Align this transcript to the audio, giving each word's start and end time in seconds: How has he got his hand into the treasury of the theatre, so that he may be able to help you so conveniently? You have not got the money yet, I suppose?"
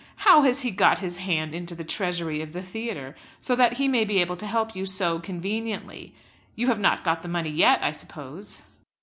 How 0.25 0.41
has 0.41 0.63
he 0.63 0.71
got 0.71 0.97
his 0.97 1.17
hand 1.19 1.53
into 1.53 1.75
the 1.75 1.83
treasury 1.83 2.41
of 2.41 2.53
the 2.53 2.63
theatre, 2.63 3.15
so 3.39 3.55
that 3.55 3.73
he 3.73 3.87
may 3.87 4.03
be 4.03 4.17
able 4.17 4.35
to 4.37 4.47
help 4.47 4.75
you 4.75 4.83
so 4.83 5.19
conveniently? 5.19 6.15
You 6.55 6.65
have 6.69 6.79
not 6.79 7.03
got 7.03 7.21
the 7.21 7.27
money 7.27 7.51
yet, 7.51 7.83
I 7.83 7.91
suppose?" 7.91 8.63